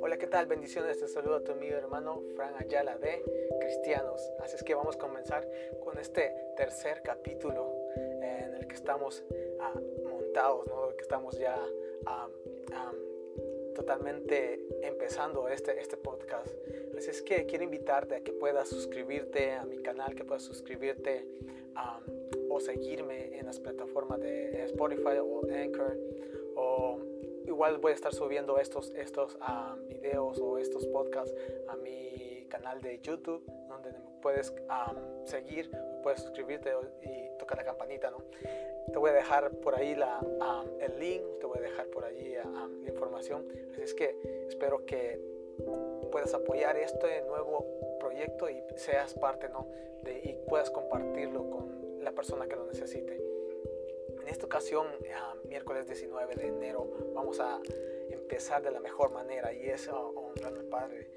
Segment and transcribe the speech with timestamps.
[0.00, 0.46] Hola, ¿qué tal?
[0.46, 3.20] Bendiciones, te saludo a tu amigo hermano Fran Ayala de
[3.58, 4.30] Cristianos.
[4.38, 5.50] Así es que vamos a comenzar
[5.82, 9.24] con este tercer capítulo en el que estamos
[9.58, 9.74] ah,
[10.04, 10.94] montados, ¿no?
[10.96, 11.58] que estamos ya
[12.06, 12.28] ah,
[12.74, 12.92] ah,
[13.74, 16.54] totalmente empezando este, este podcast.
[16.96, 21.26] Así es que quiero invitarte a que puedas suscribirte a mi canal, que puedas suscribirte
[22.56, 25.98] o seguirme en las plataformas de Spotify o Anchor
[26.56, 26.98] o
[27.46, 29.38] igual voy a estar subiendo estos, estos
[29.88, 31.34] videos o estos podcasts
[31.68, 33.90] a mi canal de YouTube, donde
[34.22, 34.52] puedes
[35.24, 35.70] seguir,
[36.02, 36.72] puedes suscribirte
[37.02, 38.22] y tocar la campanita, ¿no?
[38.90, 40.20] Te voy a dejar por ahí la,
[40.80, 43.46] el link, te voy a dejar por allí la información.
[43.72, 45.20] Así es que espero que
[46.10, 47.66] puedas apoyar este nuevo
[48.00, 49.66] proyecto y seas parte, ¿no?
[50.02, 53.20] De, y puedas compartirlo con la persona que lo necesite.
[54.20, 54.86] En esta ocasión,
[55.48, 57.60] miércoles 19 de enero, vamos a
[58.10, 61.10] empezar de la mejor manera y es honrando al Padre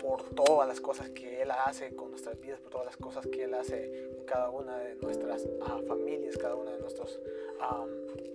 [0.00, 3.44] por todas las cosas que Él hace con nuestras vidas, por todas las cosas que
[3.44, 7.20] Él hace en cada una de nuestras ah, familias, cada uno de nuestros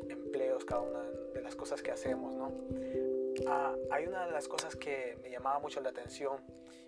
[0.08, 1.02] empleos, cada una
[1.34, 2.52] de las cosas que hacemos, ¿no?
[3.48, 6.38] Ah, hay una de las cosas que me llamaba mucho la atención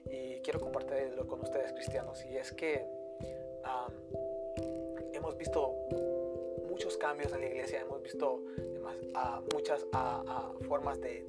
[0.05, 2.96] y quiero compartirlo con ustedes cristianos y es que
[5.27, 5.75] hemos visto
[6.69, 8.41] muchos cambios en la iglesia, hemos visto
[9.53, 9.85] muchas
[10.69, 11.25] formas de,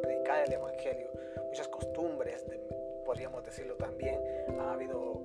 [0.00, 1.10] predicar el Evangelio,
[1.46, 2.46] muchas costumbres,
[3.04, 4.18] podríamos decirlo también.
[4.58, 5.20] Ha habido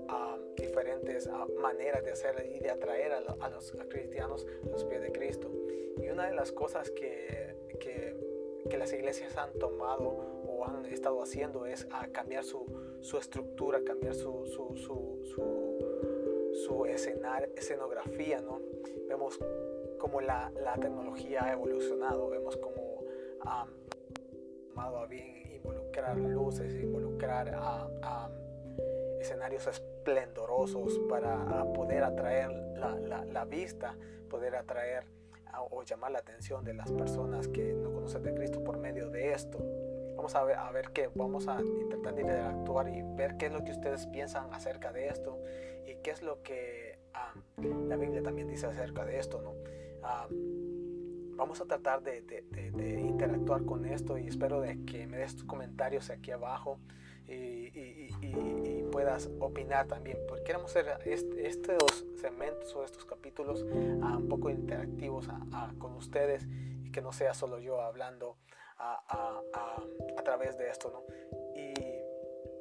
[0.57, 1.29] diferentes
[1.61, 5.49] maneras de hacer y de atraer a, los cristianos a los pies de Cristo.
[5.97, 10.09] Y una de las cosas que, que, las iglesias han tomado
[10.45, 12.65] o han estado haciendo es a cambiar su,
[12.99, 15.23] su estructura, cambiar su, su, su,
[16.65, 18.59] su escenar, escenografía, ¿no?
[19.07, 19.39] Vemos
[19.99, 23.03] cómo la, la tecnología ha evolucionado, vemos cómo
[23.41, 23.65] ha
[24.69, 28.29] tomado a bien involucrar luces, involucrar a,
[29.19, 33.97] escenarios esplendorosos para poder atraer la, la vista,
[34.29, 35.03] poder atraer
[35.71, 39.33] o llamar la atención de las personas que no conocen de Cristo por medio de
[39.33, 39.57] esto.
[40.17, 43.63] Vamos a ver, a ver qué, vamos a intentar interactuar y ver qué es lo
[43.63, 45.39] que ustedes piensan acerca de esto
[45.85, 46.99] y qué es lo que
[47.57, 49.53] la Biblia también dice acerca de esto, ¿no?
[51.37, 52.23] vamos a tratar de,
[52.99, 56.79] interactuar con esto y espero de que me des tus comentarios aquí abajo
[57.27, 57.67] y,
[58.91, 65.29] puedas opinar también, porque queremos hacer estos segmentos o estos capítulos un poco interactivos
[65.77, 66.47] con ustedes
[66.83, 68.37] y que no sea solo yo hablando
[68.79, 71.03] a, través de esto, ¿no?
[71.55, 71.73] Y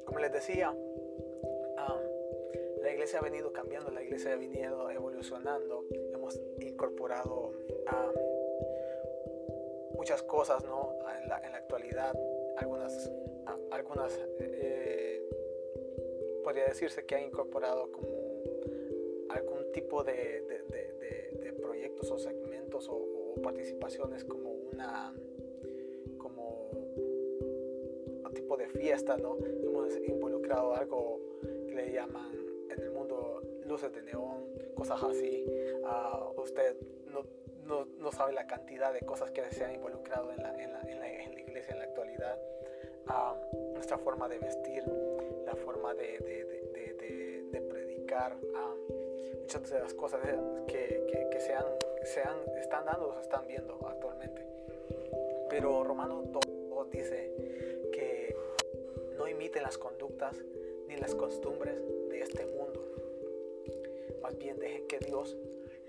[0.05, 0.73] como les decía,
[2.81, 5.83] la iglesia ha venido cambiando, la iglesia ha venido evolucionando,
[6.13, 7.51] hemos incorporado
[9.95, 10.93] muchas cosas ¿no?
[11.21, 12.17] en, la, en la actualidad,
[12.57, 13.11] algunas,
[13.71, 15.21] algunas eh,
[16.43, 18.07] podría decirse que ha incorporado como
[19.29, 20.45] algún tipo de,
[21.61, 25.13] proyectos o segmentos o, participaciones como una
[28.47, 29.37] tipo de fiesta, ¿no?
[29.45, 31.19] Hemos involucrado algo
[31.67, 32.31] que le llaman
[32.69, 35.45] en el mundo luces de neón, cosas así.
[35.83, 36.77] Ah, usted
[37.11, 37.25] no,
[37.65, 40.81] no, no, sabe la cantidad de cosas que se han involucrado en la, en la,
[40.83, 42.39] en la, en la iglesia en la actualidad.
[43.07, 43.35] Ah,
[43.73, 44.85] nuestra forma de vestir,
[45.45, 48.75] la forma de, de, de, de predicar, ah,
[49.41, 50.21] muchas de las cosas
[50.67, 51.65] que, que, que se, han,
[52.05, 54.41] se han, están dando, se están viendo actualmente.
[55.49, 56.46] Pero Romano 2
[59.47, 60.35] imiten las conductas
[60.89, 62.83] ni las costumbres de este mundo.
[64.21, 65.37] Más bien dejen que Dios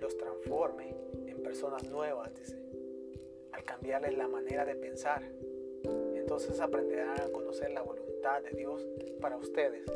[0.00, 0.94] los transforme
[1.26, 2.56] en personas nuevas, dice.
[3.50, 5.24] Al cambiarles la manera de pensar,
[6.14, 8.86] entonces aprenderán a conocer la voluntad de Dios
[9.20, 9.90] para ustedes,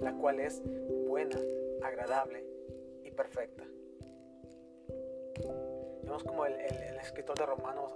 [0.00, 0.60] la cual es
[1.06, 1.40] buena,
[1.80, 2.44] agradable
[3.02, 3.64] y perfecta.
[6.02, 6.54] Vemos como el,
[7.00, 7.94] escritor de Romanos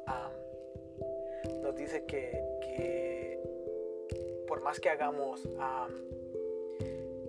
[1.63, 2.43] nos dice que,
[4.51, 5.49] por más que hagamos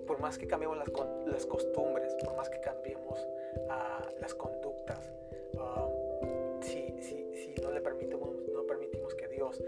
[0.08, 5.08] por más que cambiemos las, costumbres, por más que cambiemos uh, las conductas,
[5.54, 9.62] uh, si, no le permitimos, no permitimos que Dios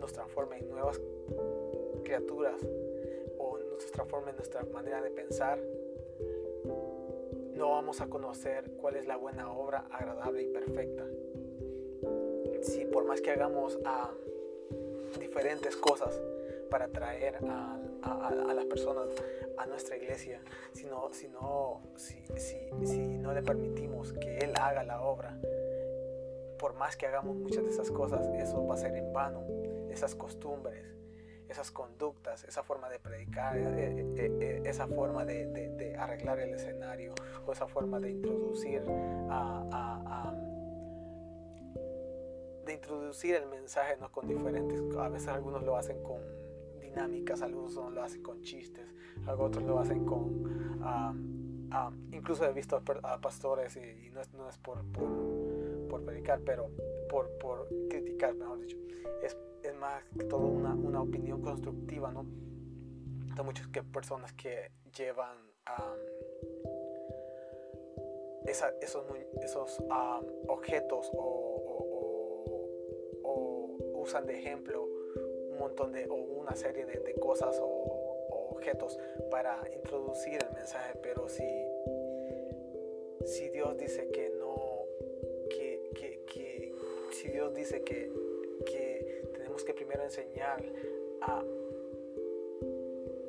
[0.00, 0.98] nos transforme en nuevas
[2.04, 2.56] criaturas
[3.36, 5.58] o nos transforme en nuestra manera de pensar,
[7.52, 11.04] no vamos a conocer cuál es la buena obra agradable y perfecta.
[12.62, 16.18] Si por más que hagamos uh, diferentes cosas
[16.68, 19.08] para traer a, las personas,
[19.56, 20.40] a nuestra iglesia,
[20.72, 22.24] si no, si, no, si,
[22.84, 25.38] si no le permitimos que Él haga la obra,
[26.58, 29.44] por más que hagamos muchas de esas cosas, eso va a ser en vano,
[29.90, 30.84] esas costumbres,
[31.48, 37.14] esas conductas, esa forma de predicar, eh, eh, eh, esa forma de, arreglar el escenario
[37.46, 38.82] o esa forma de introducir
[42.64, 44.12] de introducir el mensaje ¿no?
[44.12, 46.20] con diferentes, a veces algunos lo hacen con
[46.98, 48.94] algunos lo hacen con chistes,
[49.26, 51.70] otros lo hacen con,
[52.12, 54.84] incluso he visto a, pastores y, no, es, no es por,
[55.88, 56.70] por, predicar, pero
[57.08, 58.76] por, por criticar, mejor dicho,
[59.22, 62.26] es es más que todo una, una opinión constructiva, ¿no?
[63.36, 65.36] Hay muchas que personas que llevan
[68.46, 69.04] esa, esos,
[69.42, 69.82] esos
[70.48, 71.84] objetos o,
[73.22, 74.87] o, usan de ejemplo
[75.58, 78.98] montón de, o una serie de, cosas o, objetos
[79.30, 81.44] para introducir el mensaje, pero si,
[83.24, 84.84] si Dios dice que no,
[85.48, 85.90] que,
[86.26, 86.74] que,
[87.12, 88.10] si Dios dice que,
[88.66, 89.08] que
[89.64, 90.64] que primero enseñar
[91.20, 91.44] a,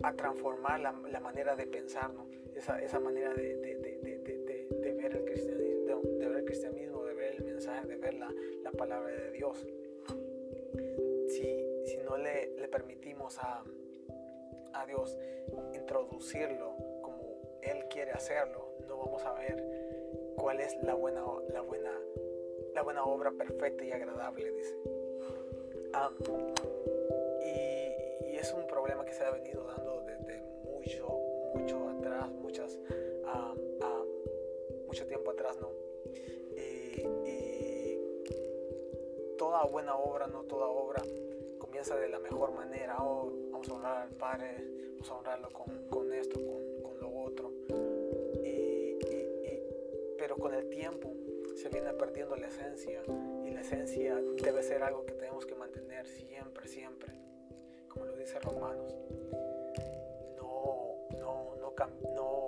[0.03, 2.11] a transformar la, la, manera de pensar,
[2.55, 7.13] esa, esa manera de, de, de, de, ver el cristianismo, de, ver el cristianismo, de
[7.13, 8.33] ver el mensaje, de ver la,
[8.63, 9.65] la palabra de Dios.
[11.27, 11.68] Si
[12.09, 13.63] no le, le permitimos a,
[14.73, 15.17] a Dios
[15.73, 21.91] introducirlo como Él quiere hacerlo, no vamos a ver cuál es la buena, la buena,
[22.73, 24.75] la buena obra perfecta y agradable, dice.
[25.93, 26.11] Ah,
[27.41, 31.07] y, es un problema que se ha venido dando desde mucho,
[31.55, 32.79] mucho atrás, muchas,
[33.25, 34.03] ah, ah,
[34.87, 35.71] mucho tiempo atrás, ¿no?
[36.55, 37.03] Y,
[39.37, 41.01] toda buena obra, no toda obra,
[41.79, 42.97] comienza de la mejor manera.
[42.99, 44.57] Oh, vamos a honrar al Padre,
[44.95, 47.53] vamos a honrarlo con, con esto, con, con, lo otro.
[50.17, 51.13] pero con el tiempo
[51.55, 53.01] se viene perdiendo la esencia
[53.45, 57.13] y la esencia debe ser algo que tenemos que mantener siempre, siempre,
[57.87, 58.93] como lo dice Romanos.
[60.35, 61.73] No, no, no,
[62.13, 62.45] no,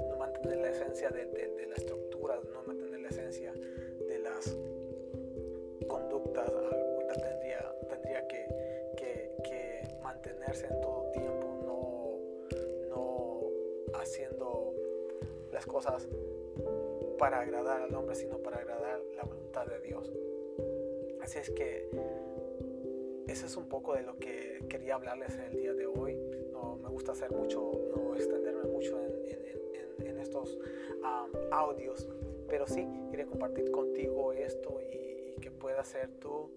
[0.00, 4.56] no mantener la esencia de, de, la estructura, no mantener la esencia de las
[5.86, 6.50] conductas.
[7.92, 8.48] Tendría, que,
[10.02, 12.18] mantenerse en todo tiempo,
[12.88, 14.74] no, haciendo
[15.52, 16.08] las cosas
[17.18, 20.10] para agradar al hombre, sino para agradar la voluntad de Dios.
[21.20, 21.88] Así es que
[23.28, 26.16] eso es un poco de lo que quería hablarles en el día de hoy.
[26.50, 29.12] No me gusta hacer mucho, no extenderme mucho en,
[30.18, 30.58] estos
[31.50, 32.08] audios,
[32.48, 36.48] pero sí quería compartir contigo esto y, que puedas ser tú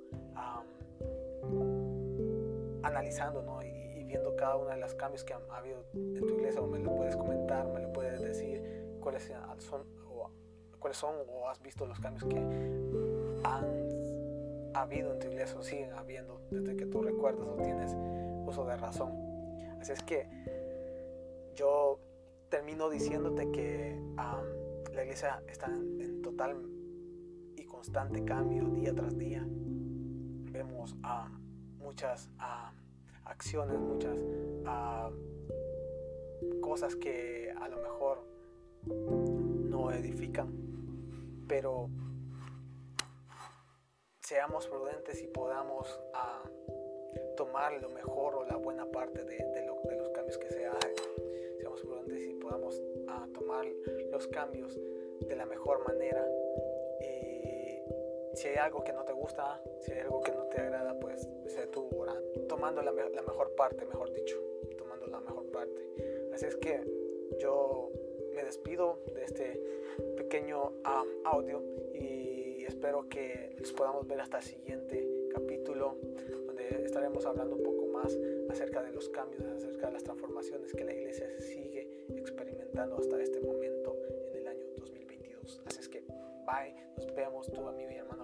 [2.83, 3.62] analizando ¿no?
[3.63, 6.80] y, viendo cada uno de los cambios que han habido en tu iglesia, o me
[6.80, 9.83] lo puedes comentar, me lo puedes decir cuáles son
[10.80, 13.65] cuáles son o has visto los cambios que han
[14.75, 17.95] habido en tu iglesia o siguen habiendo desde que tú recuerdas o tienes
[18.45, 19.12] uso de razón.
[19.81, 20.27] Así es que
[21.56, 22.00] yo
[22.50, 24.00] termino diciéndote que
[24.94, 26.56] la iglesia está en, total
[27.56, 29.44] y constante cambio día tras día.
[30.55, 30.95] Vemos
[31.77, 32.29] muchas
[33.25, 34.17] acciones, muchas
[36.61, 38.23] cosas que a lo mejor
[38.85, 40.65] no edifican
[41.47, 41.89] pero
[44.21, 46.43] seamos prudentes y podamos ah,
[47.38, 49.45] tomar lo mejor o la buena parte de,
[49.97, 50.91] los cambios que se hacen.
[51.59, 53.65] Seamos prudentes y podamos ah, tomar
[54.12, 54.79] los cambios
[55.21, 56.25] de la mejor manera.
[58.45, 61.27] Si hay algo que no te gusta, si hay algo que no te agrada, pues
[61.47, 61.89] sé tú
[62.47, 64.39] tomando la, la mejor parte, mejor dicho,
[64.77, 65.81] tomando la mejor parte.
[66.31, 66.79] Así es que
[67.39, 67.89] yo
[68.35, 69.59] me despido de este
[70.15, 70.73] pequeño
[71.23, 71.63] audio
[71.95, 75.97] y espero que les podamos ver hasta el siguiente capítulo
[76.45, 78.15] donde estaremos hablando un poco más
[78.51, 83.41] acerca de los cambios, acerca de las transformaciones que la iglesia sigue experimentando hasta este
[83.41, 83.97] momento
[84.33, 85.63] en el año 2022.
[85.65, 86.03] Así es que
[86.45, 88.14] bye, nos vemos tu amigo y hermano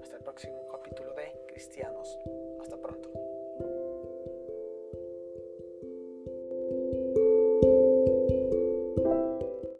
[0.00, 2.18] hasta el próximo capítulo de Cristianos.
[2.60, 3.21] Hasta pronto.